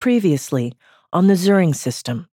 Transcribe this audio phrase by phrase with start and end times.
[0.00, 0.74] Previously
[1.12, 2.28] on the Söring system.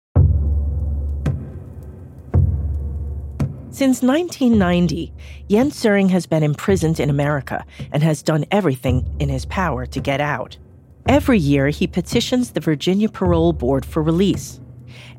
[3.70, 5.14] Since 1990,
[5.48, 10.00] Jens Söring has been imprisoned in America and has done everything in his power to
[10.00, 10.56] get out.
[11.06, 14.60] Every year, he petitions the Virginia Parole Board for release,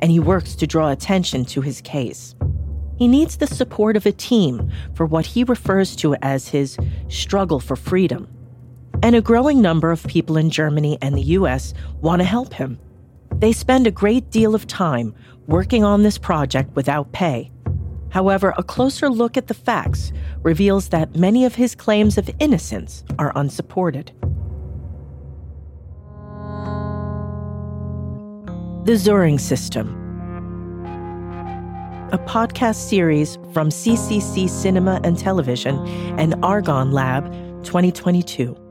[0.02, 2.36] and he works to draw attention to his case.
[2.98, 7.62] He needs the support of a team for what he refers to as his struggle
[7.62, 8.28] for freedom.
[9.04, 12.79] And a growing number of people in Germany and the US want to help him.
[13.36, 15.14] They spend a great deal of time
[15.45, 17.51] working on this project without pay.
[18.11, 23.04] However, a closer look at the facts reveals that many of his claims of innocence
[23.19, 24.14] are unsupported.
[28.86, 29.89] The Söring System,
[32.14, 35.78] a podcast series from CCC Cinema and Television
[36.17, 37.25] and Argonne Lab
[37.66, 38.62] 2022.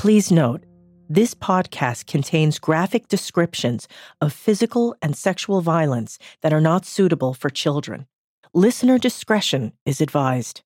[0.00, 0.64] Please note,
[1.10, 3.86] this podcast contains graphic descriptions
[4.22, 8.06] of physical and sexual violence that are not suitable for children.
[8.54, 10.62] Listener discretion is advised.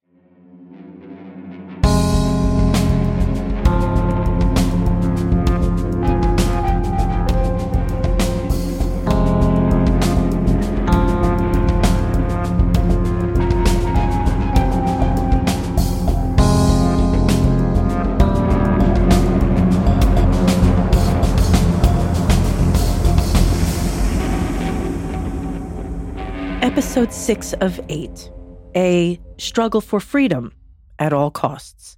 [26.94, 28.30] Episode 6 of 8
[28.76, 30.52] A Struggle for Freedom
[31.00, 31.96] at All Costs.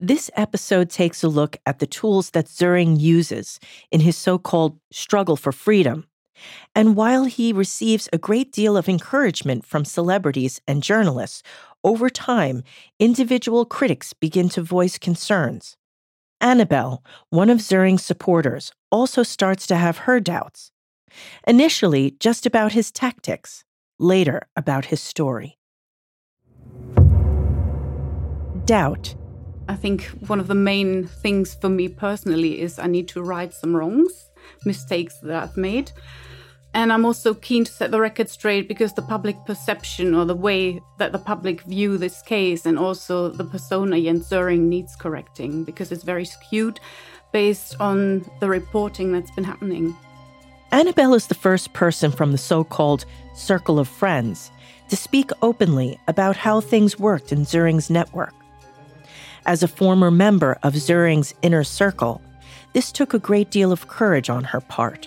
[0.00, 3.60] This episode takes a look at the tools that Söring uses
[3.92, 6.08] in his so called struggle for freedom.
[6.74, 11.44] And while he receives a great deal of encouragement from celebrities and journalists,
[11.84, 12.64] over time,
[12.98, 15.76] individual critics begin to voice concerns.
[16.40, 20.72] Annabelle, one of Söring's supporters, also starts to have her doubts.
[21.46, 23.64] Initially, just about his tactics,
[24.04, 25.58] later, about his story.
[28.64, 29.14] Doubt.
[29.68, 33.52] I think one of the main things for me personally is I need to right
[33.52, 34.30] some wrongs,
[34.64, 35.90] mistakes that I've made.
[36.74, 40.34] And I'm also keen to set the record straight because the public perception or the
[40.34, 45.92] way that the public view this case and also the persona Jens needs correcting because
[45.92, 46.80] it's very skewed
[47.32, 49.96] based on the reporting that's been happening.
[50.74, 54.50] Annabelle is the first person from the so called circle of friends
[54.88, 58.34] to speak openly about how things worked in Söring's network.
[59.46, 62.20] As a former member of Söring's inner circle,
[62.72, 65.06] this took a great deal of courage on her part.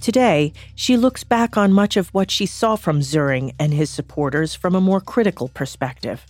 [0.00, 4.52] Today, she looks back on much of what she saw from Söring and his supporters
[4.52, 6.26] from a more critical perspective.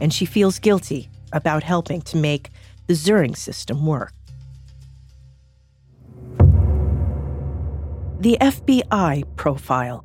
[0.00, 2.48] And she feels guilty about helping to make
[2.86, 4.14] the Söring system work.
[8.20, 10.04] The FBI profile.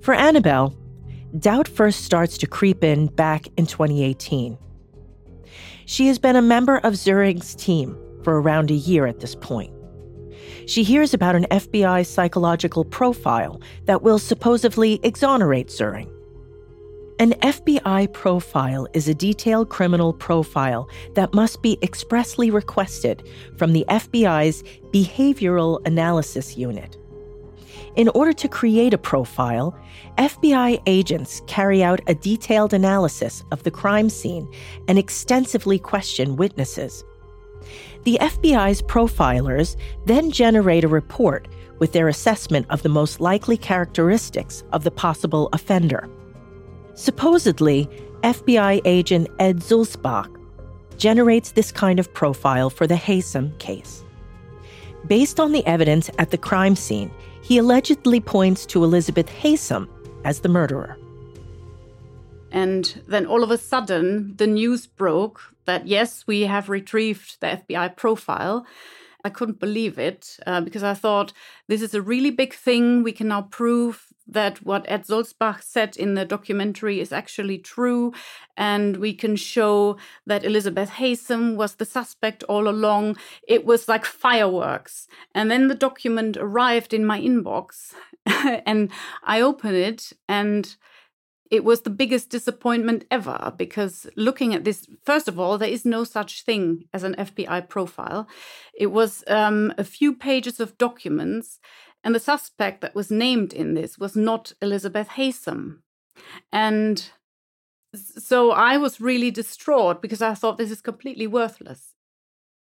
[0.00, 0.74] For Annabelle,
[1.38, 4.56] doubt first starts to creep in back in 2018.
[5.86, 9.72] She has been a member of Söring's team for around a year at this point.
[10.66, 16.10] She hears about an FBI psychological profile that will supposedly exonerate Söring.
[17.20, 23.84] An FBI profile is a detailed criminal profile that must be expressly requested from the
[23.88, 24.62] FBI's
[24.92, 26.96] Behavioral Analysis Unit.
[27.96, 29.76] In order to create a profile,
[30.16, 34.48] FBI agents carry out a detailed analysis of the crime scene
[34.86, 37.02] and extensively question witnesses.
[38.04, 39.74] The FBI's profilers
[40.06, 41.48] then generate a report
[41.80, 46.08] with their assessment of the most likely characteristics of the possible offender.
[46.98, 47.88] Supposedly,
[48.24, 50.28] FBI agent Ed Sulzbach
[50.96, 54.02] generates this kind of profile for the Haysom case.
[55.06, 59.88] Based on the evidence at the crime scene, he allegedly points to Elizabeth Haysom
[60.24, 60.98] as the murderer.
[62.50, 67.62] And then all of a sudden, the news broke that yes, we have retrieved the
[67.62, 68.66] FBI profile.
[69.24, 71.32] I couldn't believe it uh, because I thought
[71.68, 73.04] this is a really big thing.
[73.04, 78.12] We can now prove that what Ed Sulzbach said in the documentary is actually true.
[78.56, 79.96] And we can show
[80.26, 83.16] that Elizabeth Haysom was the suspect all along.
[83.46, 85.08] It was like fireworks.
[85.34, 87.94] And then the document arrived in my inbox
[88.26, 88.90] and
[89.24, 90.76] I opened it and
[91.50, 95.84] it was the biggest disappointment ever because looking at this, first of all, there is
[95.84, 98.28] no such thing as an FBI profile.
[98.74, 101.58] It was um, a few pages of documents
[102.08, 105.80] and the suspect that was named in this was not Elizabeth Haysom.
[106.50, 107.10] And
[107.94, 111.92] So I was really distraught because I thought this is completely worthless.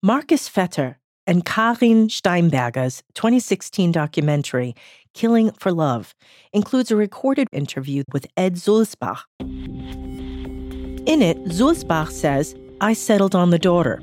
[0.01, 0.95] Marcus Vetter
[1.27, 4.74] and Karin Steinberger's 2016 documentary,
[5.13, 6.15] Killing for Love,
[6.51, 9.25] includes a recorded interview with Ed Sulzbach.
[9.39, 14.01] In it, Sulzbach says, I settled on the daughter.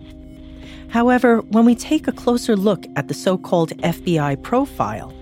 [0.90, 5.12] However, when we take a closer look at the so called FBI profile,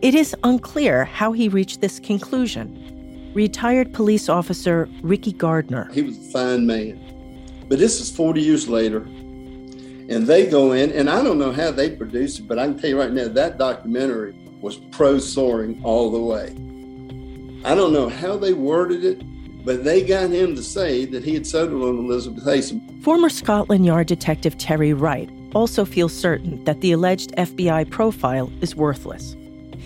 [0.00, 3.32] it is unclear how he reached this conclusion.
[3.34, 5.90] Retired police officer Ricky Gardner.
[5.92, 7.00] He was a fine man.
[7.68, 9.00] But this is 40 years later,
[10.08, 12.78] and they go in, and I don't know how they produced it, but I can
[12.78, 16.50] tell you right now that documentary was pro Söring all the way.
[17.64, 19.22] I don't know how they worded it,
[19.64, 23.02] but they got him to say that he had settled on Elizabeth Haysom.
[23.02, 28.74] Former Scotland Yard detective Terry Wright also feels certain that the alleged FBI profile is
[28.74, 29.36] worthless.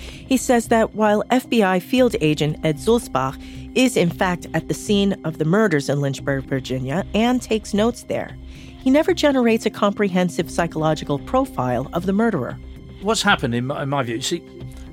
[0.02, 3.40] He says that while FBI field agent Ed Sulzbach
[3.74, 8.04] is in fact at the scene of the murders in Lynchburg, Virginia, and takes notes
[8.04, 8.36] there,
[8.82, 12.58] he never generates a comprehensive psychological profile of the murderer.
[13.00, 14.42] What's happened, in my, in my view, see,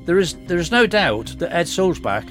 [0.05, 2.25] there is there is no doubt that Ed Sulzbach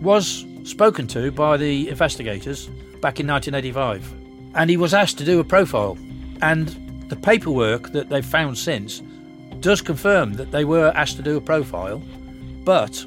[0.00, 2.66] was spoken to by the investigators
[3.00, 4.12] back in 1985,
[4.54, 5.96] and he was asked to do a profile.
[6.42, 6.68] And
[7.08, 9.02] the paperwork that they've found since
[9.60, 12.02] does confirm that they were asked to do a profile,
[12.70, 13.04] but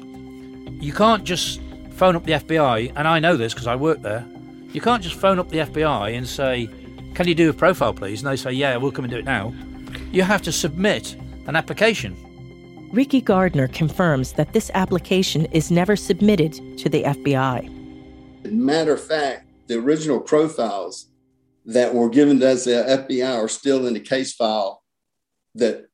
[0.78, 1.58] you can't just
[1.92, 4.22] phone up the FBI, and I know this because I work there.
[4.74, 6.68] You can't just phone up the FBI and say,
[7.14, 8.22] can you do a profile, please?
[8.22, 9.54] And they say, Yeah, we'll come and do it now.
[10.12, 11.16] You have to submit
[11.46, 12.14] an application.
[12.92, 18.52] Ricky Gardner confirms that this application is never submitted to the FBI.
[18.52, 21.06] Matter of fact, the original profiles
[21.64, 24.82] that were given to us the FBI are still in the case file
[25.54, 25.86] that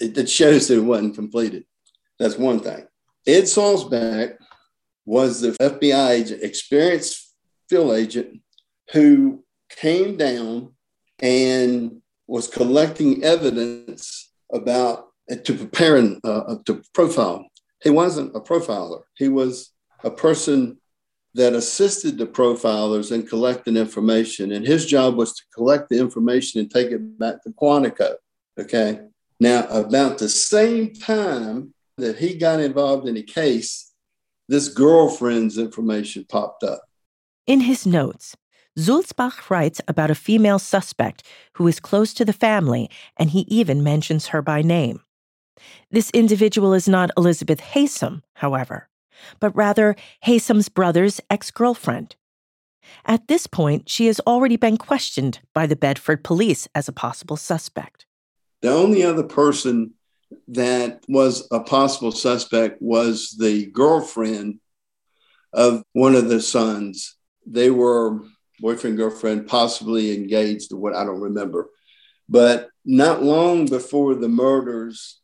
[0.00, 1.64] it, shows that it wasn't completed.
[2.18, 2.84] That's one thing.
[3.26, 4.36] Ed Sulzbach
[5.04, 7.34] was the FBI agent, experienced
[7.68, 8.40] field agent,
[8.92, 10.72] who came down
[11.20, 15.08] and was collecting evidence about
[15.44, 17.46] to prepare uh, uh, to profile.
[17.82, 19.02] He wasn't a profiler.
[19.16, 19.70] He was
[20.04, 20.78] a person
[21.34, 26.60] that assisted the profilers in collecting information, and his job was to collect the information
[26.60, 28.16] and take it back to Quantico.
[28.58, 29.00] Okay.
[29.40, 33.92] Now, about the same time that he got involved in the case,
[34.48, 36.82] this girlfriend's information popped up.
[37.46, 38.36] In his notes,
[38.78, 41.22] Sulzbach writes about a female suspect
[41.54, 45.00] who is close to the family, and he even mentions her by name.
[45.90, 48.88] This individual is not Elizabeth Haysom, however,
[49.40, 49.94] but rather
[50.24, 52.16] Haysom's brother's ex girlfriend.
[53.04, 57.36] At this point, she has already been questioned by the Bedford police as a possible
[57.36, 58.06] suspect.
[58.60, 59.94] The only other person
[60.48, 64.60] that was a possible suspect was the girlfriend
[65.52, 67.16] of one of the sons.
[67.46, 68.20] They were
[68.60, 71.68] boyfriend, girlfriend, possibly engaged or what, I don't remember.
[72.28, 75.20] But not long before the murders,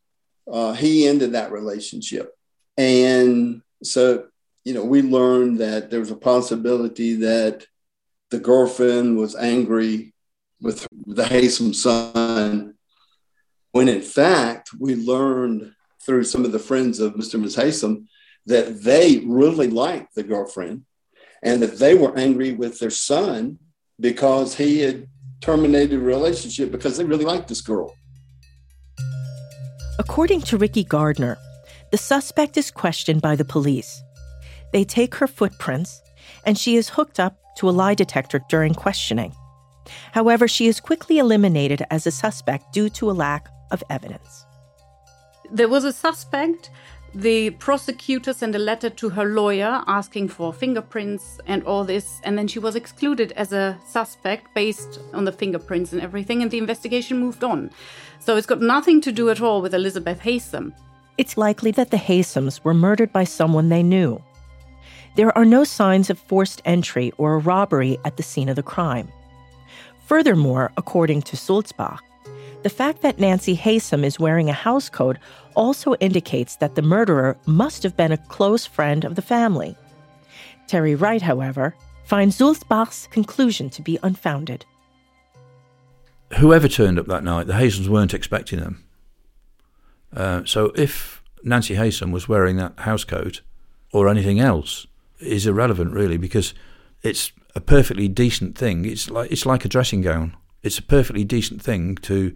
[0.50, 2.34] uh, he ended that relationship.
[2.76, 4.26] And so,
[4.64, 7.66] you know, we learned that there was a possibility that
[8.30, 10.12] the girlfriend was angry
[10.60, 12.74] with the Haysom son,
[13.78, 15.72] when in fact, we learned
[16.04, 17.34] through some of the friends of Mr.
[17.34, 17.54] and Ms.
[17.54, 18.06] Haysom
[18.46, 20.82] that they really liked the girlfriend
[21.44, 23.56] and that they were angry with their son
[24.00, 25.06] because he had
[25.40, 27.94] terminated a relationship because they really liked this girl.
[30.00, 31.38] According to Ricky Gardner,
[31.92, 34.02] the suspect is questioned by the police.
[34.72, 36.02] They take her footprints,
[36.44, 39.32] and she is hooked up to a lie detector during questioning.
[40.10, 44.46] However, she is quickly eliminated as a suspect due to a lack of evidence.
[45.50, 46.70] There was a suspect
[47.14, 52.36] the prosecutor sent a letter to her lawyer asking for fingerprints and all this, and
[52.36, 56.58] then she was excluded as a suspect based on the fingerprints and everything, and the
[56.58, 57.70] investigation moved on.
[58.20, 60.74] So it's got nothing to do at all with Elizabeth Haysom.
[61.16, 64.22] It's likely that the Haysoms were murdered by someone they knew.
[65.16, 68.62] There are no signs of forced entry or a robbery at the scene of the
[68.62, 69.10] crime.
[70.06, 72.00] Furthermore, according to Sulzbach,
[72.62, 75.16] the fact that Nancy Haysom is wearing a housecoat
[75.54, 79.76] also indicates that the murderer must have been a close friend of the family.
[80.66, 81.74] Terry Wright, however,
[82.04, 84.64] finds Sulzbach's conclusion to be unfounded.
[86.38, 88.84] Whoever turned up that night, the Haysoms weren't expecting them.
[90.14, 93.40] Uh, so if Nancy Haysom was wearing that housecoat
[93.92, 94.86] or anything else
[95.20, 96.54] is irrelevant, really, because
[97.02, 98.84] it's a perfectly decent thing.
[98.84, 102.34] It's like it's like a dressing gown it's a perfectly decent thing to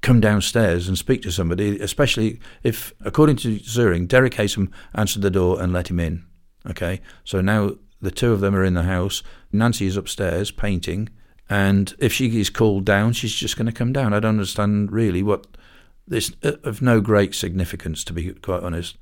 [0.00, 5.30] come downstairs and speak to somebody, especially if, according to Zuring, Derek Haysom answered the
[5.30, 6.24] door and let him in.
[6.66, 9.22] Okay, so now The two of them are in the house.
[9.52, 11.08] Nancy is upstairs painting,
[11.48, 14.12] and if she is called down, she's just going to come down.
[14.12, 15.46] I don't understand really what
[16.06, 18.98] this uh, of no great significance, to be quite honest.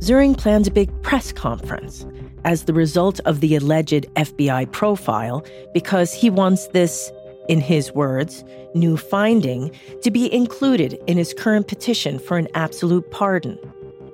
[0.00, 2.06] Söring plans a big press conference
[2.44, 7.10] as the result of the alleged FBI profile because he wants this,
[7.48, 13.10] in his words, new finding to be included in his current petition for an absolute
[13.10, 13.58] pardon.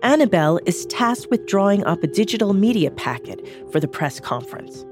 [0.03, 4.87] Annabelle is tasked with drawing up a digital media packet for the press conference.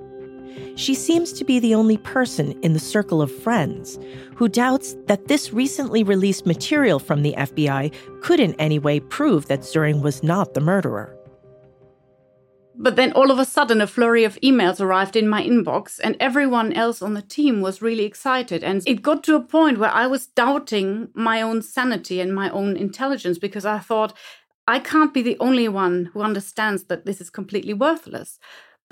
[0.77, 3.99] She seems to be the only person in the circle of friends
[4.35, 9.47] who doubts that this recently released material from the FBI could in any way prove
[9.47, 11.17] that Söring was not the murderer.
[12.75, 16.17] But then all of a sudden, a flurry of emails arrived in my inbox, and
[16.19, 18.65] everyone else on the team was really excited.
[18.65, 22.49] And it got to a point where I was doubting my own sanity and my
[22.51, 24.15] own intelligence because I thought,
[24.67, 28.39] I can't be the only one who understands that this is completely worthless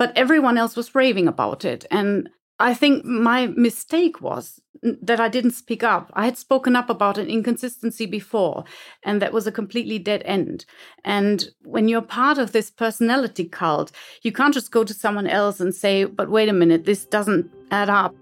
[0.01, 1.85] but everyone else was raving about it.
[1.91, 2.27] And
[2.59, 6.09] I think my mistake was that I didn't speak up.
[6.13, 8.63] I had spoken up about an inconsistency before,
[9.03, 10.65] and that was a completely dead end.
[11.05, 13.91] And when you're part of this personality cult,
[14.23, 17.51] you can't just go to someone else and say, but wait a minute, this doesn't
[17.69, 18.15] add up.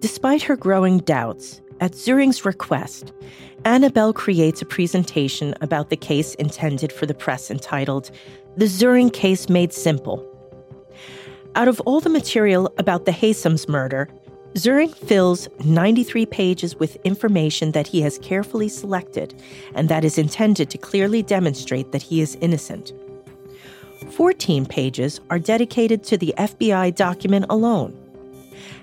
[0.00, 3.14] Despite her growing doubts, at Söring's request,
[3.64, 8.10] Annabelle creates a presentation about the case intended for the press entitled
[8.58, 10.29] The Söring Case Made Simple
[11.54, 14.08] out of all the material about the Haysom's murder,
[14.54, 19.40] Söring fills 93 pages with information that he has carefully selected
[19.74, 22.92] and that is intended to clearly demonstrate that he is innocent.
[24.12, 27.96] 14 pages are dedicated to the FBI document alone.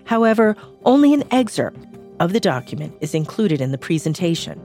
[0.05, 0.55] However,
[0.85, 1.85] only an excerpt
[2.19, 4.61] of the document is included in the presentation.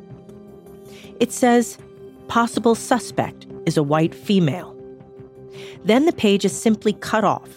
[1.18, 1.78] It says,
[2.28, 4.76] possible suspect is a white female.
[5.84, 7.48] Then the page is simply cut off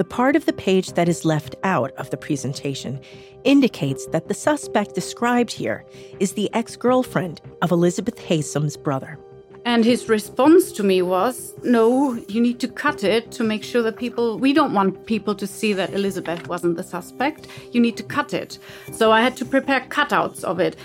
[0.00, 2.98] the part of the page that is left out of the presentation
[3.44, 5.84] indicates that the suspect described here
[6.20, 9.18] is the ex girlfriend of Elizabeth Haysom's brother.
[9.66, 13.82] And his response to me was, No, you need to cut it to make sure
[13.82, 17.46] that people, we don't want people to see that Elizabeth wasn't the suspect.
[17.72, 18.58] You need to cut it.
[18.92, 20.76] So I had to prepare cutouts of it.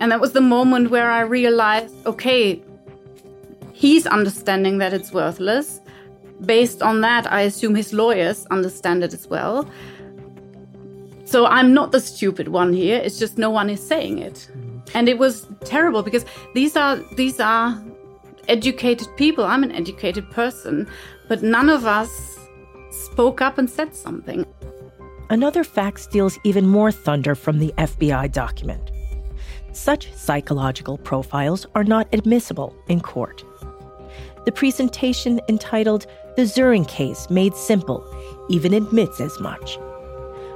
[0.00, 2.60] And that was the moment where I realized, okay,
[3.72, 5.80] he's understanding that it's worthless
[6.44, 9.68] based on that, I assume his lawyers understand it as well.
[11.24, 13.00] So I'm not the stupid one here.
[13.02, 14.48] It's just no one is saying it.
[14.50, 14.78] Mm-hmm.
[14.94, 16.24] And it was terrible because
[16.54, 17.82] these are these are
[18.48, 19.44] educated people.
[19.44, 20.86] I'm an educated person,
[21.28, 22.38] but none of us
[22.90, 24.46] spoke up and said something.
[25.30, 28.90] Another fact steals even more thunder from the FBI document.
[29.72, 33.42] Such psychological profiles are not admissible in court.
[34.44, 38.04] The presentation entitled the Söring case, made simple,
[38.48, 39.78] even admits as much.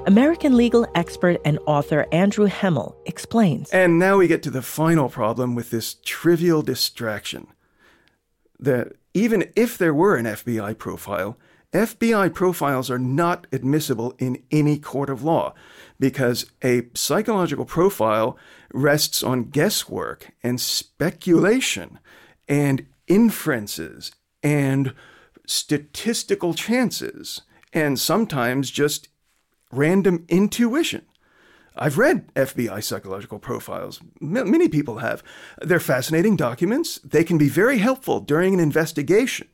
[0.07, 3.71] American legal expert and author Andrew Hammel explains.
[3.71, 7.49] And now we get to the final problem with this trivial distraction.
[8.59, 11.37] That even if there were an FBI profile,
[11.73, 15.53] FBI profiles are not admissible in any court of law
[16.01, 18.39] because a psychological profile
[18.73, 21.99] rests on guesswork and speculation
[22.49, 24.95] and inferences and
[25.49, 29.09] statistical chances and sometimes just
[29.73, 31.07] random intuition.
[31.75, 34.01] I've read FBI psychological profiles.
[34.21, 35.23] M- many people have.
[35.61, 36.99] They're fascinating documents.
[36.99, 39.49] They can be very helpful during an investigation.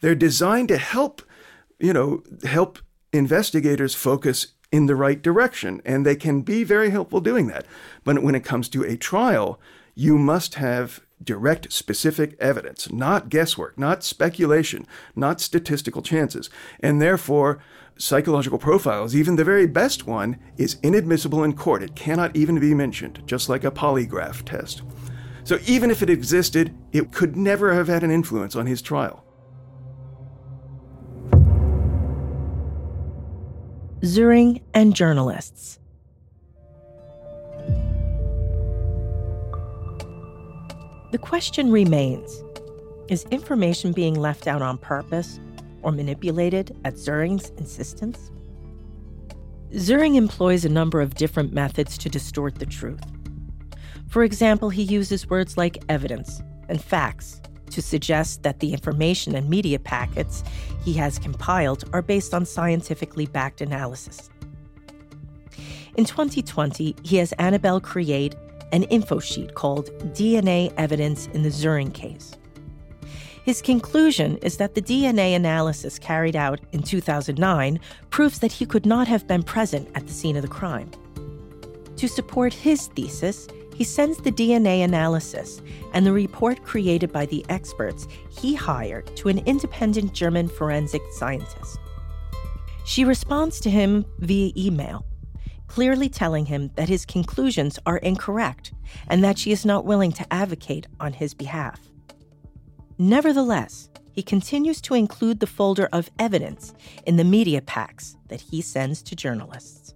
[0.00, 1.22] They're designed to help,
[1.78, 2.78] you know, help
[3.12, 7.66] investigators focus in the right direction, and they can be very helpful doing that.
[8.04, 9.60] But when it comes to a trial,
[9.94, 16.50] you must have direct, specific evidence, not guesswork, not speculation, not statistical chances.
[16.80, 17.58] And therefore,
[17.98, 21.82] psychological profiles, even the very best one, is inadmissible in court.
[21.82, 24.82] It cannot even be mentioned, just like a polygraph test.
[25.44, 29.24] So even if it existed, it could never have had an influence on his trial.
[34.00, 35.78] Söring and journalists.
[41.10, 42.44] The question remains
[43.08, 45.40] is information being left out on purpose
[45.82, 48.30] or manipulated at Söring's insistence?
[49.72, 53.02] Söring employs a number of different methods to distort the truth.
[54.08, 57.40] For example, he uses words like evidence and facts
[57.70, 60.44] to suggest that the information and media packets
[60.84, 64.30] he has compiled are based on scientifically backed analysis.
[65.96, 68.36] In 2020, he has Annabelle create
[68.72, 72.36] an info sheet called DNA Evidence in the Söring Case.
[73.44, 78.86] His conclusion is that the DNA analysis carried out in 2009 proves that he could
[78.86, 80.90] not have been present at the scene of the crime.
[81.96, 85.62] To support his thesis, he sends the DNA analysis
[85.94, 91.78] and the report created by the experts he hired to an independent German forensic scientist.
[92.84, 95.06] She responds to him via email,
[95.70, 98.72] clearly telling him that his conclusions are incorrect
[99.06, 101.78] and that she is not willing to advocate on his behalf.
[102.98, 106.74] Nevertheless, he continues to include the folder of evidence
[107.06, 109.94] in the media packs that he sends to journalists.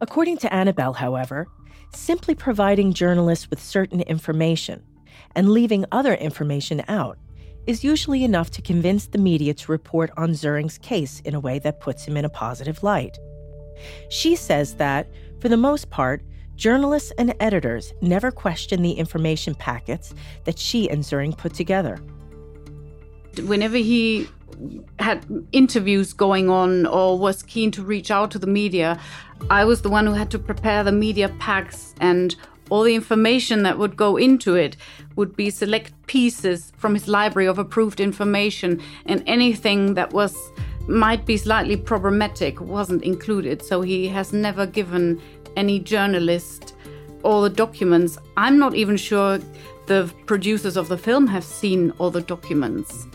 [0.00, 1.48] According to Annabelle, however,
[1.92, 4.84] simply providing journalists with certain information
[5.34, 7.18] and leaving other information out
[7.66, 11.58] is usually enough to convince the media to report on Söring's case in a way
[11.58, 13.18] that puts him in a positive light.
[14.08, 15.08] She says that,
[15.40, 16.22] for the most part,
[16.56, 21.98] journalists and editors never question the information packets that she and Söring put together.
[23.44, 24.28] Whenever he
[24.98, 29.00] had interviews going on or was keen to reach out to the media,
[29.50, 32.34] I was the one who had to prepare the media packs and
[32.70, 34.76] all the information that would go into it
[35.16, 40.36] would be select pieces from his library of approved information and anything that was
[40.88, 45.20] might be slightly problematic wasn't included so he has never given
[45.56, 46.74] any journalist
[47.22, 49.38] all the documents i'm not even sure
[49.86, 53.06] the producers of the film have seen all the documents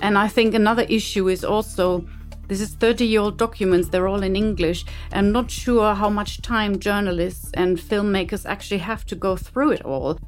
[0.00, 2.04] and I think another issue is also
[2.46, 4.86] this is 30 year old documents, they're all in English.
[5.12, 9.84] I'm not sure how much time journalists and filmmakers actually have to go through it
[9.84, 10.18] all.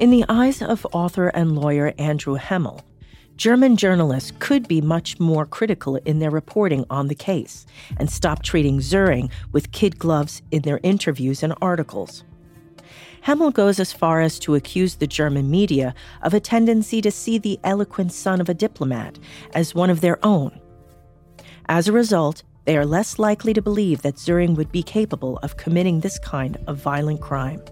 [0.00, 2.80] In the eyes of author and lawyer Andrew Hammel,
[3.38, 7.66] German journalists could be much more critical in their reporting on the case
[7.96, 12.24] and stop treating Söring with kid gloves in their interviews and articles.
[13.20, 17.38] Hammel goes as far as to accuse the German media of a tendency to see
[17.38, 19.20] the eloquent son of a diplomat
[19.54, 20.58] as one of their own.
[21.68, 25.56] As a result, they are less likely to believe that Söring would be capable of
[25.56, 27.62] committing this kind of violent crime.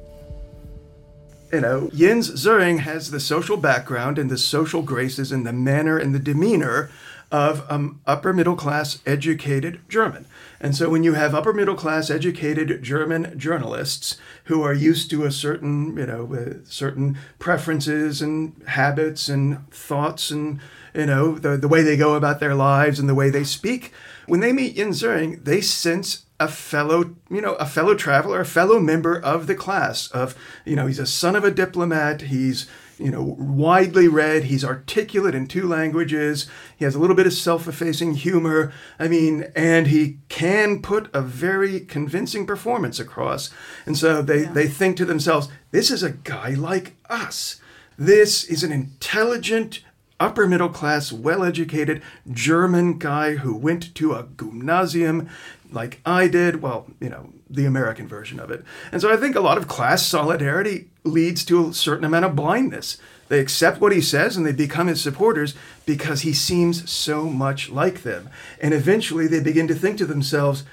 [1.56, 5.96] You know, Jens Söring has the social background and the social graces and the manner
[5.96, 6.90] and the demeanor
[7.33, 10.26] of um, upper middle class educated German.
[10.61, 15.24] And so when you have upper middle class educated German journalists who are used to
[15.24, 20.61] a certain, you know, uh, certain preferences and habits and thoughts and,
[20.92, 23.94] you know, the, the way they go about their lives and the way they speak,
[24.26, 28.46] when they meet Jens Söring, they sense a fellow, you know, a fellow traveler, a
[28.46, 32.66] fellow member of the class of, you know, he's a son of a diplomat, he's
[32.99, 34.44] you know, widely read.
[34.44, 36.49] He's articulate in two languages.
[36.77, 38.72] He has a little bit of self-effacing humor.
[38.99, 43.51] I mean, and he can put a very convincing performance across.
[43.85, 44.53] And so they, yeah.
[44.53, 47.61] they think to themselves, this is a guy like us.
[47.99, 49.83] This is an intelligent,
[50.18, 55.29] upper middle class, well educated German guy who went to a gymnasium
[55.70, 56.62] like I did.
[56.62, 58.64] Well, you know, the American version of it.
[58.92, 62.37] And so I think a lot of class solidarity leads to a certain amount of
[62.37, 62.98] blindness.
[63.29, 67.70] They accept what he says and they become his supporters because he seems so much
[67.70, 68.31] like them.
[68.61, 70.64] And eventually they begin to think to themselves,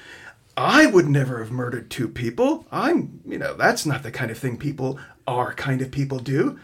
[0.55, 2.67] I would never have murdered two people.
[2.71, 6.59] I'm, you know, that's not the kind of thing people, our kind of people do.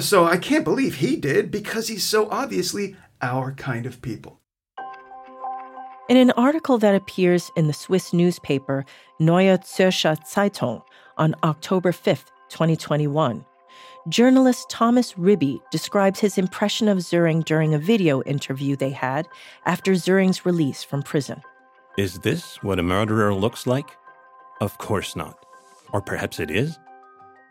[0.00, 4.40] So I can't believe he did because he's so obviously our kind of people.
[6.08, 8.84] In an article that appears in the Swiss newspaper
[9.18, 10.82] Neue Zürcher Zeitung
[11.16, 13.44] on October 5, 2021,
[14.08, 19.26] journalist Thomas Ribi describes his impression of Söring during a video interview they had
[19.64, 21.40] after Söring's release from prison.
[21.96, 23.88] Is this what a murderer looks like?
[24.60, 25.38] Of course not.
[25.92, 26.78] Or perhaps it is?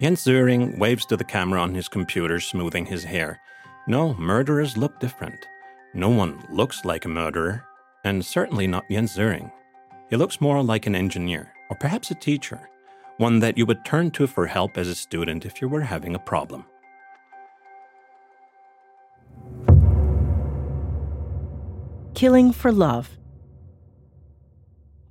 [0.03, 3.39] Jens Söring waves to the camera on his computer, smoothing his hair.
[3.87, 5.47] No, murderers look different.
[5.93, 7.63] No one looks like a murderer
[8.03, 9.49] and certainly not Jens Söring.
[10.09, 12.69] He looks more like an engineer, or perhaps a teacher,
[13.15, 16.15] one that you would turn to for help as a student if you were having
[16.15, 16.65] a problem.
[22.13, 23.17] Killing for love.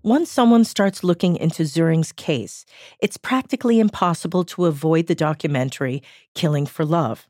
[0.05, 2.65] Once someone starts looking into Söring's case,
[2.99, 6.03] it's practically impossible to avoid the documentary
[6.35, 7.29] Killing for Love.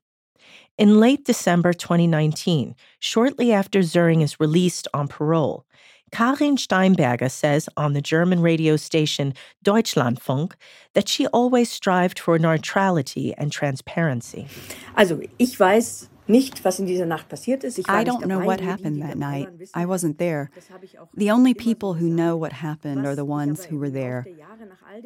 [0.78, 5.66] In late December 2019, shortly after Söring is released on parole,
[6.12, 10.52] Karin Steinberger says on the German radio station Deutschlandfunk
[10.94, 14.46] that she always strived for neutrality and transparency.
[14.96, 17.78] Also, ich weiß nicht, was in dieser Nacht passiert ist.
[17.88, 19.48] I don't know what happened that night.
[19.74, 20.50] I wasn't there.
[21.14, 24.26] The only people who know what happened are the ones who were there.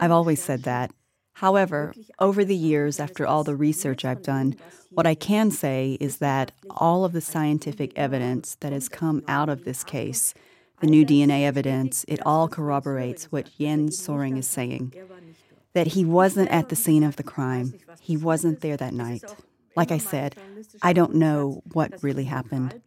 [0.00, 0.90] I've always said that.
[1.34, 4.54] However, over the years, after all the research I've done,
[4.90, 9.50] what I can say is that all of the scientific evidence that has come out
[9.50, 10.32] of this case,
[10.80, 14.94] the new DNA evidence, it all corroborates what Jens Soering is saying
[15.74, 19.22] that he wasn't at the scene of the crime, he wasn't there that night.
[19.76, 20.36] Like I said,
[20.82, 22.80] I don't know what really happened.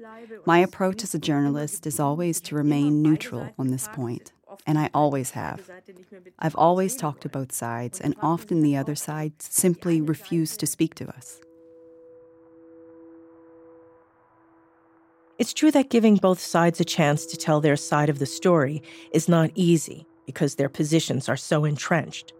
[0.45, 4.33] My approach as a journalist is always to remain neutral on this point,
[4.65, 5.69] and I always have.
[6.39, 10.95] I've always talked to both sides, and often the other side simply refused to speak
[10.95, 11.39] to us.
[15.37, 18.81] It's true that giving both sides a chance to tell their side of the story
[19.13, 22.33] is not easy because their positions are so entrenched.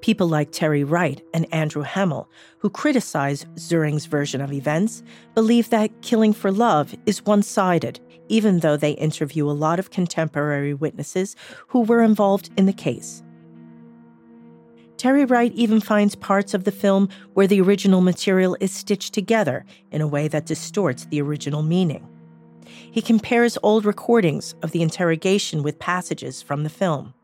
[0.00, 5.02] People like Terry Wright and Andrew Hammel, who criticize Söring's version of events,
[5.34, 9.90] believe that Killing for Love is one sided, even though they interview a lot of
[9.90, 11.36] contemporary witnesses
[11.68, 13.22] who were involved in the case.
[14.96, 19.64] Terry Wright even finds parts of the film where the original material is stitched together
[19.90, 22.06] in a way that distorts the original meaning.
[22.66, 27.14] He compares old recordings of the interrogation with passages from the film.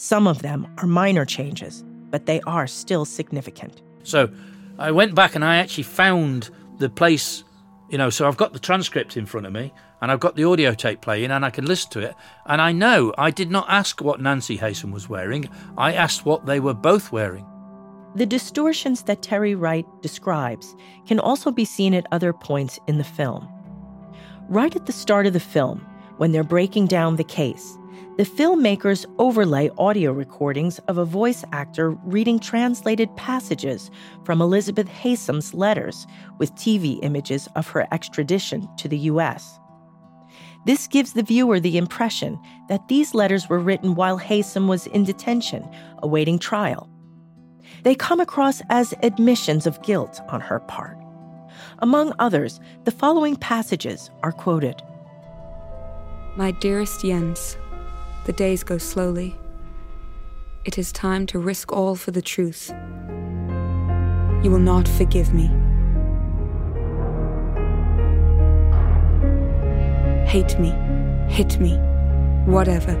[0.00, 3.82] Some of them are minor changes, but they are still significant.
[4.04, 4.30] So
[4.78, 7.42] I went back and I actually found the place,
[7.90, 10.44] you know, so I've got the transcript in front of me and I've got the
[10.44, 12.14] audio tape playing and I can listen to it.
[12.46, 16.46] And I know I did not ask what Nancy Haysom was wearing, I asked what
[16.46, 17.44] they were both wearing.
[18.14, 20.76] The distortions that Terry Wright describes
[21.08, 23.48] can also be seen at other points in the film.
[24.48, 25.80] Right at the start of the film,
[26.18, 27.76] when they're breaking down the case,
[28.18, 33.92] the filmmakers overlay audio recordings of a voice actor reading translated passages
[34.24, 36.04] from Elizabeth Haysom's letters
[36.38, 39.60] with TV images of her extradition to the U.S.
[40.66, 45.04] This gives the viewer the impression that these letters were written while Haysom was in
[45.04, 45.64] detention,
[45.98, 46.90] awaiting trial.
[47.84, 50.98] They come across as admissions of guilt on her part.
[51.78, 54.82] Among others, the following passages are quoted
[56.36, 57.56] My dearest Jens,
[58.28, 59.34] the days go slowly.
[60.66, 62.70] It is time to risk all for the truth.
[64.42, 65.46] You will not forgive me.
[70.26, 70.72] Hate me,
[71.30, 71.78] hit me,
[72.44, 72.96] whatever.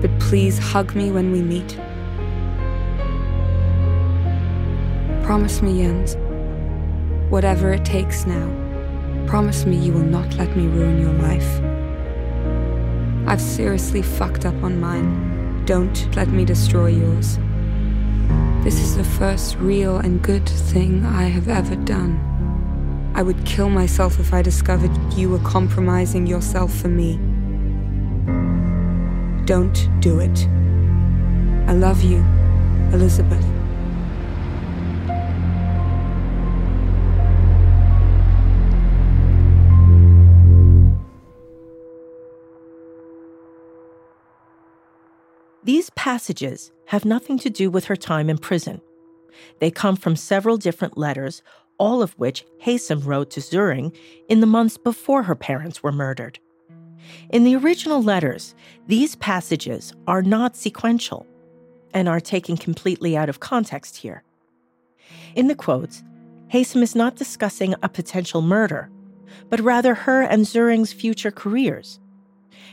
[0.00, 1.76] But please hug me when we meet.
[5.24, 6.16] Promise me, Jens,
[7.28, 8.48] whatever it takes now,
[9.26, 11.77] promise me you will not let me ruin your life.
[13.28, 15.62] I've seriously fucked up on mine.
[15.66, 17.36] Don't let me destroy yours.
[18.64, 22.18] This is the first real and good thing I have ever done.
[23.14, 27.18] I would kill myself if I discovered you were compromising yourself for me.
[29.44, 30.48] Don't do it.
[31.68, 32.24] I love you,
[32.94, 33.57] Elizabeth.
[46.08, 48.80] Passages have nothing to do with her time in prison.
[49.60, 51.42] They come from several different letters,
[51.76, 53.94] all of which Haysom wrote to Söring
[54.26, 56.38] in the months before her parents were murdered.
[57.28, 58.54] In the original letters,
[58.86, 61.26] these passages are not sequential
[61.92, 64.22] and are taken completely out of context here.
[65.34, 66.02] In the quotes,
[66.54, 68.88] Haysom is not discussing a potential murder,
[69.50, 72.00] but rather her and Söring's future careers,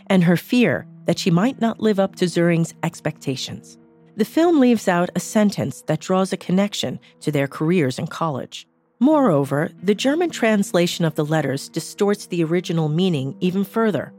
[0.07, 3.77] and her fear that she might not live up to Söring's expectations.
[4.17, 8.67] The film leaves out a sentence that draws a connection to their careers in college.
[8.99, 14.13] Moreover, the German translation of the letters distorts the original meaning even further.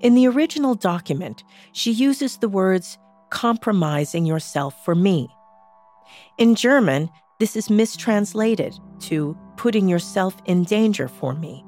[0.00, 2.98] In the original document, she uses the words
[3.30, 5.28] compromising yourself for me.
[6.36, 11.64] In German, this is mistranslated to putting yourself in danger for me.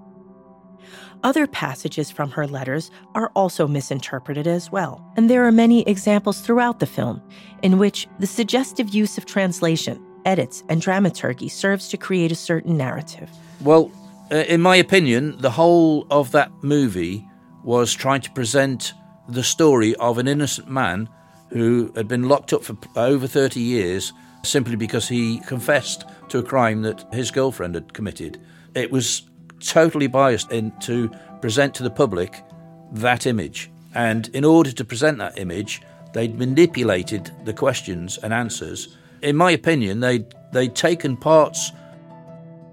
[1.25, 6.41] Other passages from her letters are also misinterpreted as well, and there are many examples
[6.41, 7.23] throughout the film
[7.63, 12.77] in which the suggestive use of translation, edits, and dramaturgy serves to create a certain
[12.77, 13.31] narrative.
[13.61, 13.93] Well,
[14.33, 17.25] uh, in my opinion, the whole of that movie
[17.63, 18.93] was trying to present
[19.29, 21.09] the story of an innocent man
[21.51, 26.43] who had been locked up for over 30 years simply because he confessed to a
[26.43, 28.41] crime that his girlfriend had committed.
[28.75, 29.23] It was
[29.63, 32.43] totally biased in to present to the public
[32.93, 33.71] that image.
[33.95, 38.97] And in order to present that image, they'd manipulated the questions and answers.
[39.23, 41.73] In my opinion, they'd, they'd taken parts.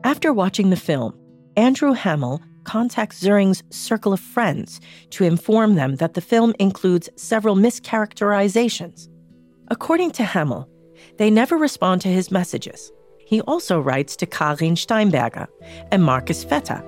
[0.04, 1.18] After watching the film,
[1.56, 4.80] Andrew Hammel contacts Söring's circle of friends
[5.12, 9.08] to inform them that the film includes several mischaracterizations.
[9.70, 10.68] According to Hammel,
[11.18, 12.92] They never respond to his messages.
[13.30, 15.48] He also writes to Karin Steinberger
[15.92, 16.84] and Marcus Vetter,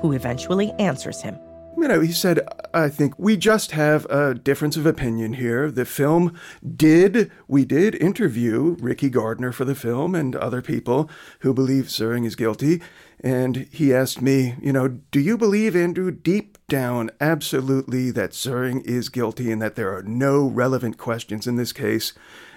[0.00, 1.38] who eventually answers him.
[1.78, 2.40] You know, he said,
[2.72, 5.70] I think we just have a difference of opinion here.
[5.70, 6.36] The film
[6.76, 11.08] did, we did interview Ricky Gardner for the film and other people
[11.40, 12.82] who believe Söring is guilty.
[13.20, 18.84] And he asked me, you know, do you believe, Andrew, deep down, absolutely that Söring
[18.84, 22.14] is guilty and that there are no relevant questions in this case?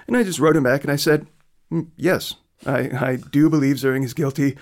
[0.08, 1.28] And I just wrote him back and I said,
[1.72, 2.34] mm, yes,
[2.66, 2.80] I,
[3.12, 4.58] I do believe Söring is guilty.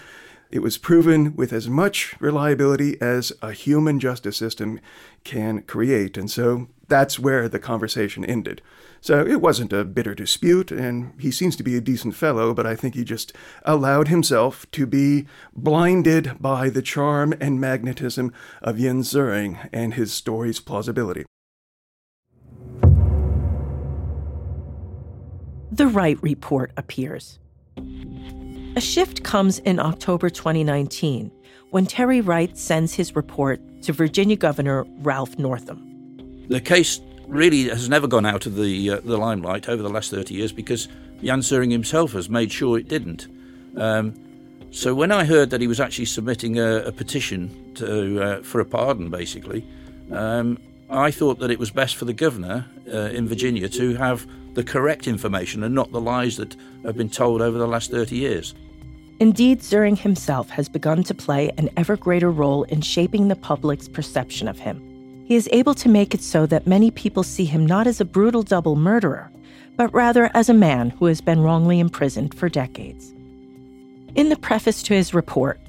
[0.52, 4.80] It was proven with as much reliability as a human justice system
[5.24, 6.18] can create.
[6.18, 8.62] And so that's where the conversation ended.
[9.02, 12.66] So it wasn't a bitter dispute, and he seems to be a decent fellow, but
[12.66, 18.78] I think he just allowed himself to be blinded by the charm and magnetism of
[18.80, 21.26] Jens Söring and his story's plausibility.
[25.72, 27.40] The Wright Report appears.
[27.78, 31.32] A shift comes in October 2019
[31.72, 36.46] when Terry Wright sends his report to Virginia Governor Ralph Northam.
[36.50, 40.12] The case really has never gone out of the uh, the limelight over the last
[40.12, 40.88] 30 years because
[41.24, 43.28] Jan Söring himself has made sure it didn't.
[43.78, 44.14] Um,
[44.72, 48.60] so when I heard that he was actually submitting a, a petition to, uh, for
[48.60, 49.66] a pardon, basically,
[50.12, 50.60] um,
[50.90, 54.64] I thought that it was best for the governor uh, in Virginia to have the
[54.64, 58.56] correct information and not the lies that have been told over the last 30 years.
[59.20, 63.88] Indeed, Söring himself has begun to play an ever greater role in shaping the public's
[63.88, 64.82] perception of him.
[65.26, 68.06] He is able to make it so that many people see him not as a
[68.06, 69.32] brutal double murderer,
[69.78, 73.14] but rather as a man who has been wrongly imprisoned for decades.
[74.16, 75.60] In the preface to his report,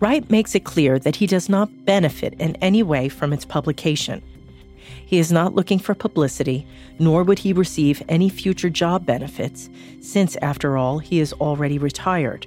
[0.00, 4.22] Wright makes it clear that he does not benefit in any way from its publication.
[5.04, 6.66] He is not looking for publicity,
[6.98, 9.70] nor would he receive any future job benefits,
[10.00, 12.46] since, after all, he is already retired.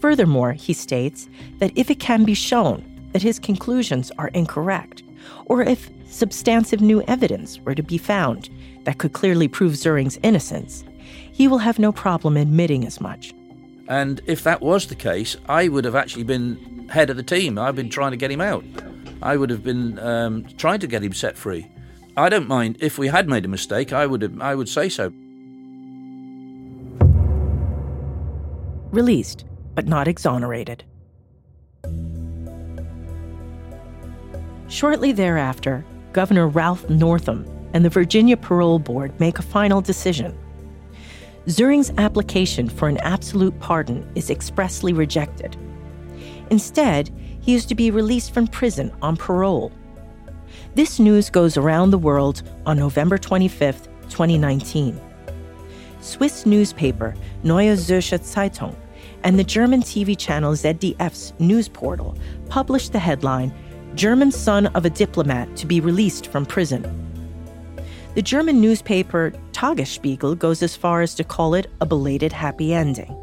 [0.00, 5.02] Furthermore, he states that if it can be shown that his conclusions are incorrect,
[5.46, 8.50] or if substantive new evidence were to be found
[8.84, 10.84] that could clearly prove Söring's innocence,
[11.32, 13.32] he will have no problem admitting as much.
[13.88, 17.58] And if that was the case, I would have actually been head of the team.
[17.58, 18.64] I've been trying to get him out.
[19.22, 21.70] I would have been um, trying to get him set free.
[22.16, 23.92] I don't mind if we had made a mistake.
[23.92, 25.12] I would have, I would say so.
[28.90, 30.84] Released but not exonerated.
[34.68, 40.36] Shortly thereafter, Governor Ralph Northam and the Virginia Parole Board make a final decision.
[41.46, 45.56] Söring's application for an absolute pardon is expressly rejected.
[46.50, 47.10] Instead,
[47.42, 49.70] he is to be released from prison on parole.
[50.74, 54.98] This news goes around the world on November 25, 2019.
[56.00, 58.74] Swiss newspaper Neue Zürcher Zeitung
[59.24, 62.16] and the German TV channel ZDF's news portal
[62.48, 63.52] published the headline
[63.94, 66.82] German son of a diplomat to be released from prison.
[68.14, 73.16] The German newspaper Tagesspiegel goes as far as to call it a belated happy ending.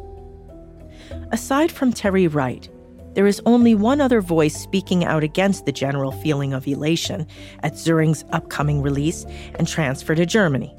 [1.32, 2.70] Aside from Terry Wright,
[3.14, 7.28] there is only one other voice speaking out against the general feeling of elation
[7.64, 10.76] at Söring's upcoming release and transfer to Germany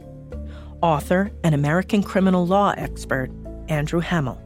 [0.83, 3.31] author and American criminal law expert
[3.69, 4.41] Andrew Hammel.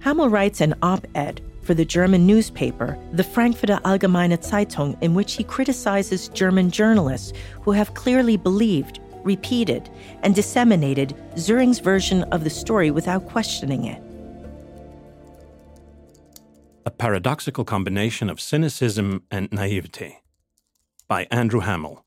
[0.00, 5.34] Hammel writes an op ed for the German newspaper, the Frankfurter Allgemeine Zeitung, in which
[5.34, 9.88] he criticizes German journalists who have clearly believed, repeated,
[10.22, 14.02] and disseminated Söring's version of the story without questioning it.
[16.98, 20.22] Paradoxical combination of cynicism and naivety.
[21.08, 22.04] By Andrew Hammel.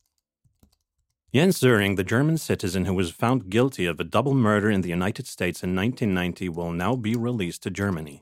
[1.34, 4.90] Jens Söring, the German citizen who was found guilty of a double murder in the
[4.90, 8.22] United States in 1990, will now be released to Germany.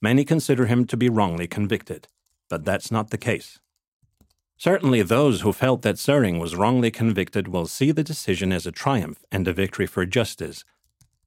[0.00, 2.08] Many consider him to be wrongly convicted,
[2.48, 3.58] but that's not the case.
[4.56, 8.72] Certainly, those who felt that Söring was wrongly convicted will see the decision as a
[8.72, 10.64] triumph and a victory for justice.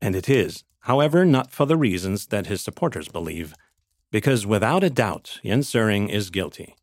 [0.02, 3.54] And it is, however, not for the reasons that his supporters believe,
[4.12, 6.76] because without a doubt, Jens Söring is guilty.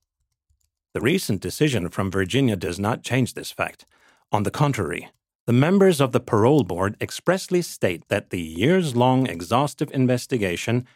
[0.94, 3.84] The recent decision from Virginia does not change this fact.
[4.32, 5.10] On the contrary,
[5.46, 10.86] the members of the parole board expressly state that the years long exhaustive investigation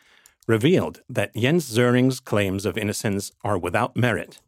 [0.47, 4.41] revealed that Jens Söring's claims of innocence are without merit.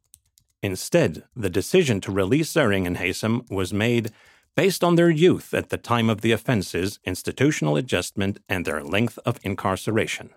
[0.63, 4.11] Instead, the decision to release Söring and Haysom was made
[4.57, 9.19] based on their youth at the time of the offenses, institutional adjustment, and their length
[9.27, 10.31] of incarceration.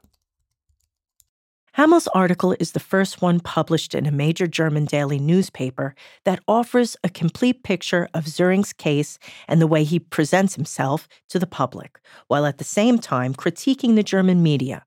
[1.77, 6.97] Hammel's article is the first one published in a major German daily newspaper that offers
[7.03, 11.99] a complete picture of Söring's case and the way he presents himself to the public,
[12.29, 14.85] while at the same time critiquing the German media.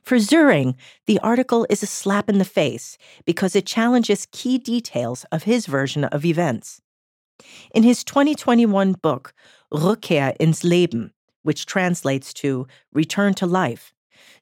[0.00, 0.76] For Söring,
[1.06, 5.66] the article is a slap in the face because it challenges key details of his
[5.66, 6.80] version of events.
[7.74, 9.34] In his 2021 book,
[9.70, 13.92] Rückkehr ins Leben, which translates to Return to Life,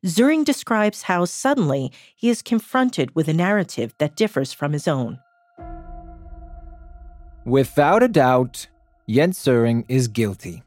[0.04, 5.18] Söring describes how suddenly he is confronted with a narrative that differs from his own.
[7.44, 8.68] Without a doubt,
[9.08, 10.62] Jens Söring is guilty.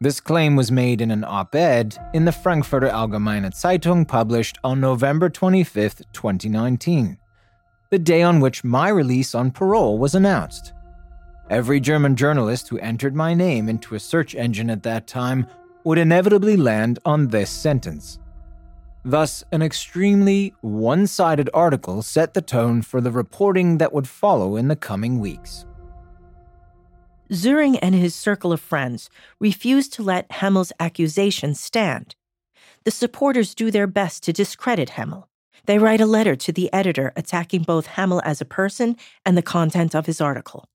[0.00, 4.80] This claim was made in an op ed in the Frankfurter Allgemeine Zeitung published on
[4.80, 7.16] November 25, 2019,
[7.90, 10.72] the day on which my release on parole was announced.
[11.48, 15.46] Every German journalist who entered my name into a search engine at that time
[15.84, 18.18] would inevitably land on this sentence.
[19.04, 24.56] Thus, an extremely one sided article set the tone for the reporting that would follow
[24.56, 25.66] in the coming weeks.
[27.30, 32.14] Söring and his circle of friends refuse to let Hammel's accusations stand.
[32.84, 35.28] The supporters do their best to discredit Hammel.
[35.66, 39.42] They write a letter to the editor attacking both Hammel as a person and the
[39.42, 40.68] content of his article.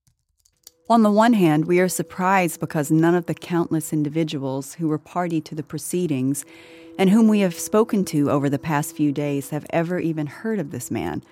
[0.89, 4.97] On the one hand, we are surprised because none of the countless individuals who were
[4.97, 6.45] party to the proceedings
[6.97, 10.59] and whom we have spoken to over the past few days have ever even heard
[10.59, 11.23] of this man,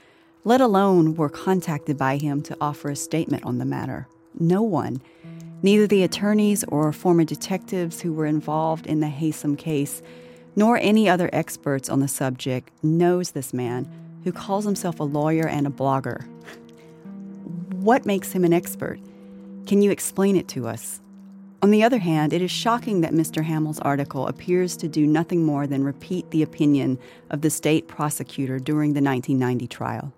[0.43, 4.07] let alone were contacted by him to offer a statement on the matter.
[4.39, 5.01] No one,
[5.61, 10.01] neither the attorneys or former detectives who were involved in the Haysom case,
[10.55, 13.91] nor any other experts on the subject, knows this man
[14.23, 16.25] who calls himself a lawyer and a blogger.
[17.73, 18.99] What makes him an expert?
[19.65, 20.99] Can you explain it to us?
[21.63, 23.43] On the other hand, it is shocking that Mr.
[23.43, 26.99] Hammel's article appears to do nothing more than repeat the opinion
[27.31, 30.13] of the state prosecutor during the 1990 trial.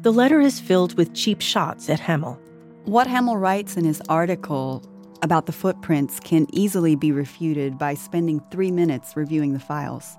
[0.00, 2.40] The letter is filled with cheap shots at Hammel.
[2.86, 4.82] What Hammel writes in his article
[5.20, 10.16] about the footprints can easily be refuted by spending three minutes reviewing the files.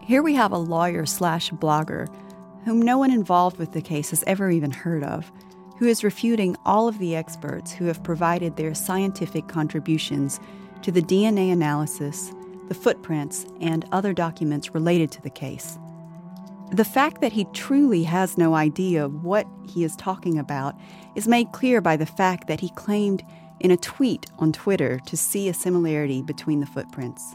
[0.00, 2.06] Here we have a lawyer slash blogger
[2.64, 5.32] whom no one involved with the case has ever even heard of
[5.82, 10.38] who is refuting all of the experts who have provided their scientific contributions
[10.80, 12.32] to the DNA analysis,
[12.68, 15.80] the footprints, and other documents related to the case.
[16.70, 20.76] The fact that he truly has no idea what he is talking about
[21.16, 23.24] is made clear by the fact that he claimed
[23.58, 27.34] in a tweet on Twitter to see a similarity between the footprints.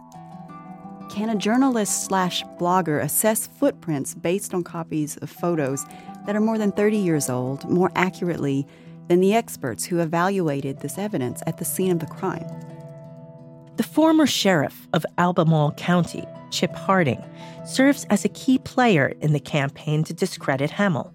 [1.10, 5.86] Can a journalist slash blogger assess footprints based on copies of photos
[6.28, 8.68] that are more than 30 years old more accurately
[9.08, 12.46] than the experts who evaluated this evidence at the scene of the crime?
[13.78, 17.24] The former sheriff of Albemarle County, Chip Harding,
[17.66, 21.14] serves as a key player in the campaign to discredit Hammel.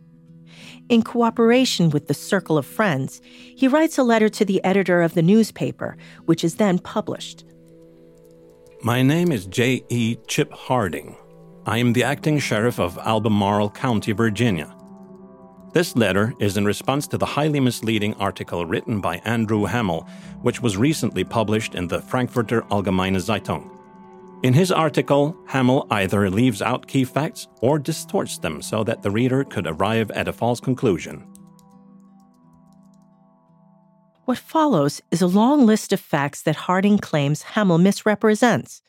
[0.88, 5.12] In cooperation with the Circle of Friends, he writes a letter to the editor of
[5.14, 7.44] the newspaper, which is then published.
[8.82, 9.84] My name is J.
[9.90, 10.16] E.
[10.26, 11.16] Chip Harding.
[11.66, 14.74] I am the acting sheriff of Albemarle County, Virginia.
[15.72, 20.06] This letter is in response to the highly misleading article written by Andrew Hammel,
[20.42, 23.70] which was recently published in the Frankfurter Allgemeine Zeitung.
[24.42, 29.10] In his article, Hammel either leaves out key facts or distorts them so that the
[29.10, 31.24] reader could arrive at a false conclusion.
[34.26, 38.82] What follows is a long list of facts that Harding claims Hammel misrepresents,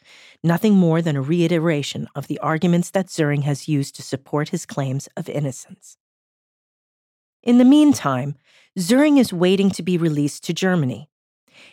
[0.43, 4.65] nothing more than a reiteration of the arguments that Söring has used to support his
[4.65, 5.97] claims of innocence.
[7.43, 8.35] In the meantime,
[8.79, 11.09] Söring is waiting to be released to Germany.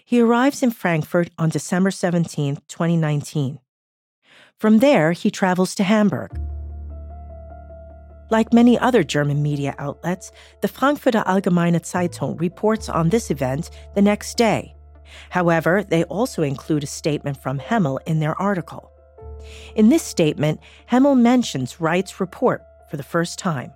[0.04, 3.60] He arrives in Frankfurt on December 17, 2019.
[4.58, 6.38] From there, he travels to Hamburg,
[8.30, 14.02] like many other German media outlets, the Frankfurter Allgemeine Zeitung reports on this event the
[14.02, 14.74] next day.
[15.30, 18.90] However, they also include a statement from Hammel in their article.
[19.74, 23.72] In this statement, Hammel mentions Wright's report for the first time.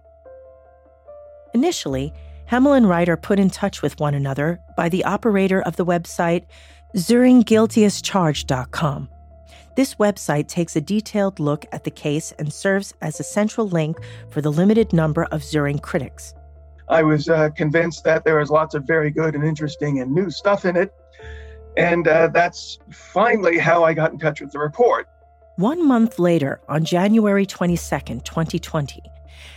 [1.55, 2.12] Initially,
[2.47, 5.87] Hammel and Wright are put in touch with one another by the operator of the
[5.87, 6.47] website
[6.97, 9.09] SöringGuiltyAsCharged.com.
[9.77, 13.99] This website takes a detailed look at the case and serves as a central link
[14.31, 16.35] for the limited number of Söring critics.
[16.88, 20.31] I was uh, convinced that there was lots of very good and interesting and new
[20.31, 20.92] stuff in it.
[21.77, 25.09] And uh, that's finally how I got in touch with the report.
[25.57, 29.02] One month later, on January 22, 2020,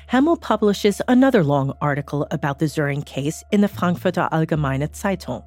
[0.08, 5.44] Hammel publishes another long article about the Söring case in the Frankfurter Allgemeine Zeitung.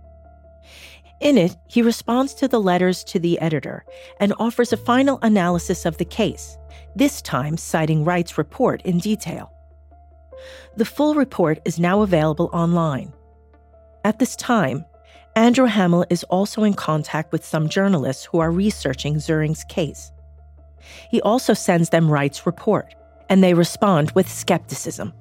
[1.20, 3.84] In it, he responds to the letters to the editor
[4.20, 6.56] and offers a final analysis of the case,
[6.96, 9.52] this time citing Wright's report in detail.
[10.76, 13.12] The full report is now available online.
[14.04, 14.86] At this time,
[15.36, 20.10] Andrew Hammel is also in contact with some journalists who are researching Söring's case.
[21.10, 22.94] He also sends them Wright's report,
[23.30, 25.14] and they respond with skepticism.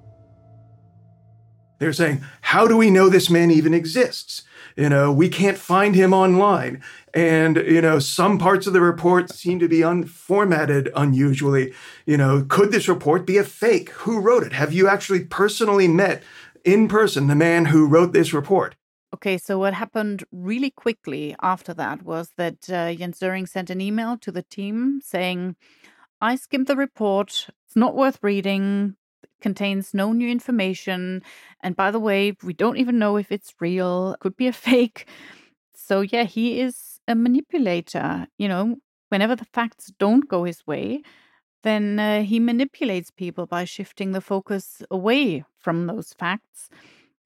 [1.78, 4.44] They're saying, How do we know this man even exists?
[4.76, 6.82] You know, we can't find him online.
[7.14, 11.74] And, you know, some parts of the report seem to be unformatted unusually.
[12.06, 13.90] You know, could this report be a fake?
[13.92, 14.54] Who wrote it?
[14.54, 16.24] Have you actually personally met
[16.64, 18.76] in person the man who wrote this report?
[19.14, 23.82] Okay, so what happened really quickly after that was that uh, Jens Söring sent an
[23.82, 25.56] email to the team saying,
[26.22, 27.48] I skimmed the report.
[27.70, 28.96] It's not worth reading
[29.42, 31.22] contains no new information.
[31.62, 35.08] And by the way, we don't even know if it's real, could be a fake.
[35.76, 38.26] So, yeah, he is a manipulator.
[38.40, 38.78] You know,
[39.10, 41.04] whenever the facts don't go his way,
[41.64, 46.70] then uh, he manipulates people by shifting the focus away from those facts.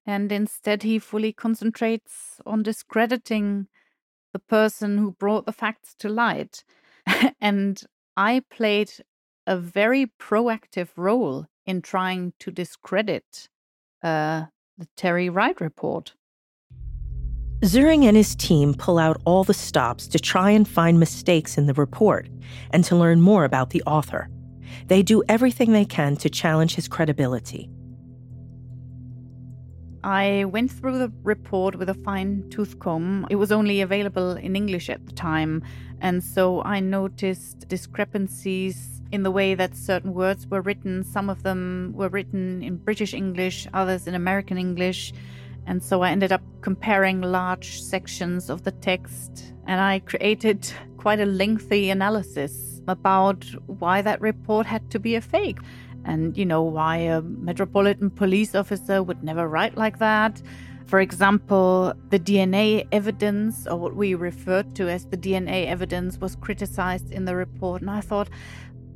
[0.06, 3.68] And instead, he fully concentrates on discrediting
[4.34, 6.64] the person who brought the facts to light.
[7.40, 7.80] and
[8.16, 8.92] I played
[9.46, 13.48] a very proactive role in trying to discredit
[14.02, 14.44] uh,
[14.78, 16.14] the Terry Wright report.
[17.60, 21.66] Söring and his team pull out all the stops to try and find mistakes in
[21.66, 22.28] the report
[22.70, 24.28] and to learn more about the author.
[24.88, 27.70] They do everything they can to challenge his credibility.
[30.02, 33.26] I went through the report with a fine tooth comb.
[33.30, 35.62] It was only available in English at the time,
[36.02, 41.04] and so I noticed discrepancies in the way that certain words were written.
[41.04, 45.12] Some of them were written in British English, others in American English.
[45.66, 51.20] And so I ended up comparing large sections of the text and I created quite
[51.20, 55.58] a lengthy analysis about why that report had to be a fake
[56.04, 60.42] and, you know, why a metropolitan police officer would never write like that.
[60.86, 66.36] For example, the DNA evidence, or what we referred to as the DNA evidence, was
[66.36, 67.80] criticized in the report.
[67.80, 68.28] And I thought,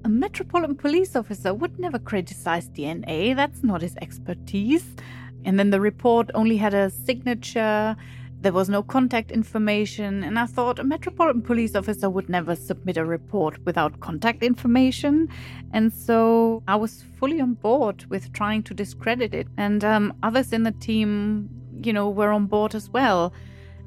[0.09, 4.97] a metropolitan police officer would never criticize DNA, that's not his expertise.
[5.45, 7.95] And then the report only had a signature,
[8.41, 12.97] there was no contact information, and I thought a metropolitan police officer would never submit
[12.97, 15.29] a report without contact information.
[15.75, 19.47] And so I was fully on board with trying to discredit it.
[19.59, 21.51] And um, others in the team,
[21.83, 23.35] you know, were on board as well.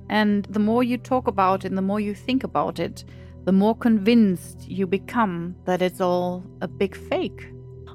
[0.07, 3.05] And the more you talk about it and the more you think about it,
[3.45, 7.51] the more convinced you become that it's all a big fake.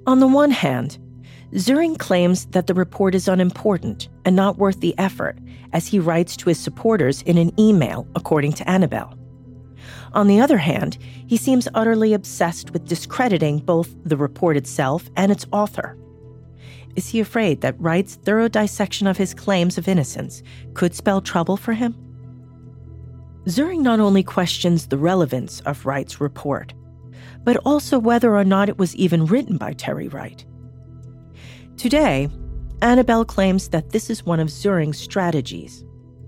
[0.07, 0.99] On the one hand,
[1.53, 5.39] Söring claims that the report is unimportant and not worth the effort,
[5.73, 9.15] as he writes to his supporters in an email, according to Annabel.
[10.13, 15.31] On the other hand, he seems utterly obsessed with discrediting both the report itself and
[15.31, 15.97] its author.
[16.97, 20.43] Is he afraid that Wright's thorough dissection of his claims of innocence
[20.75, 21.95] could spell trouble for him?
[23.47, 26.75] Söring not only questions the relevance of Wright's report,
[27.45, 30.45] but also whether or not it was even written by Terry Wright.
[31.77, 32.29] Today,
[32.83, 35.85] Annabel claims that this is one of Söring's strategies.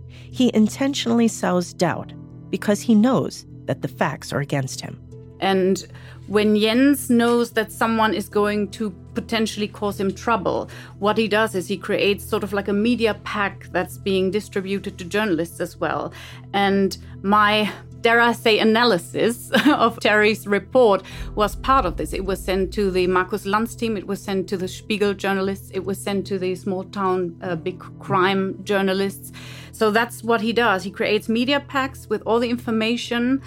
[0.09, 2.13] He intentionally sows doubt
[2.51, 5.03] because he knows that the facts are against him.
[5.41, 5.87] And
[6.29, 8.91] when Jens knows that someone is going to
[9.21, 13.15] potentially cause him trouble, what he does is he creates sort of like a media
[13.25, 16.13] pack that's being distributed to journalists as well.
[16.53, 21.03] And my dare I say, analysis of Terry's report
[21.35, 22.13] was part of this.
[22.13, 25.73] It was sent to the Markus Lanz team, it was sent to the Spiegel journalists,
[25.75, 29.33] it was sent to the small town uh, big crime journalists.
[29.73, 30.85] So that's what he does.
[30.85, 33.43] He creates media packs with all the information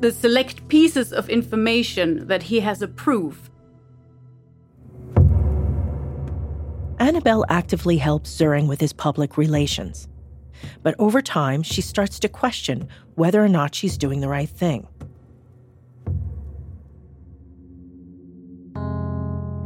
[0.00, 3.48] the select pieces of information that he has approved.
[6.98, 10.08] Annabel actively helps Söring with his public relations.
[10.82, 14.86] But over time, she starts to question whether or not she's doing the right thing.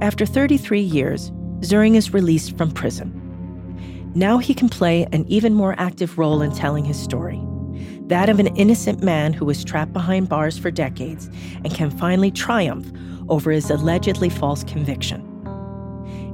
[0.00, 3.24] After 33 years, Söring is released from prison.
[4.14, 7.42] Now he can play an even more active role in telling his story
[8.06, 11.28] that of an innocent man who was trapped behind bars for decades
[11.62, 12.90] and can finally triumph
[13.28, 15.27] over his allegedly false conviction.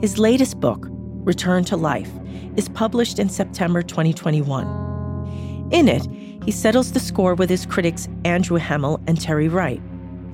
[0.05, 2.11] His latest book, Return to Life,
[2.57, 5.71] is published in September 2021.
[5.73, 6.07] In it,
[6.45, 9.81] he settles the score with his critics Andrew Hammel and Terry Wright,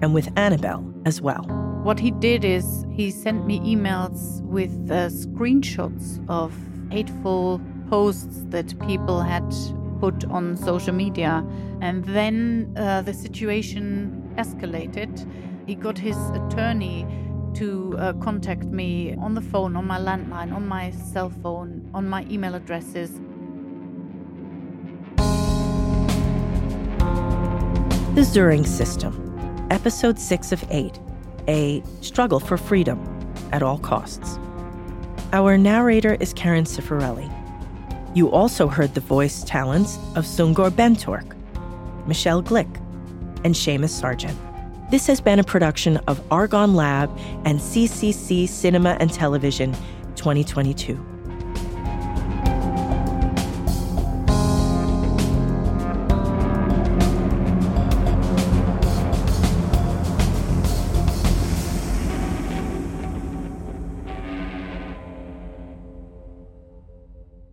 [0.03, 1.45] and with Annabel as well.
[1.85, 6.53] What he did is he sent me emails with uh, screenshots of
[6.91, 9.55] hateful posts that people had
[10.01, 11.47] put on social media.
[11.81, 15.25] And then uh, the situation escalated.
[15.69, 17.07] He got his attorney
[17.55, 22.09] to uh, contact me on the phone, on my landline, on my cell phone, on
[22.09, 23.21] my email addresses.
[28.15, 30.99] The Söring System, Episode 6 of 8
[31.49, 32.99] A Struggle for Freedom
[33.53, 34.39] at All Costs.
[35.33, 37.31] Our narrator is Karen Cifarelli.
[38.17, 41.37] You also heard the voice talents of Sungur Bentork,
[42.07, 42.77] Michelle Glick,
[43.45, 44.37] and Seamus Sargent.
[44.91, 49.73] This has been a production of Argonne Lab and CCC Cinema and Television
[50.17, 51.20] 2022.